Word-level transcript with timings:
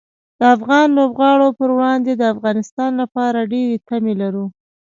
د 0.39 0.41
افغان 0.55 0.87
لوبغاړو 0.97 1.47
پر 1.59 1.69
وړاندې 1.75 2.11
د 2.15 2.23
افغانستان 2.33 2.91
لپاره 3.01 3.49
ډېرې 3.53 3.77
تمې 3.89 4.13
لرو. 4.21 4.45